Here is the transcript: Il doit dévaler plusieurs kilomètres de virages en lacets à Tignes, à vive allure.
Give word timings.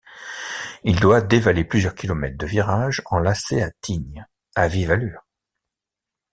Il 0.83 0.99
doit 0.99 1.21
dévaler 1.21 1.63
plusieurs 1.63 1.93
kilomètres 1.93 2.39
de 2.39 2.47
virages 2.47 3.03
en 3.05 3.19
lacets 3.19 3.61
à 3.61 3.69
Tignes, 3.81 4.25
à 4.55 4.67
vive 4.67 4.89
allure. 4.89 5.21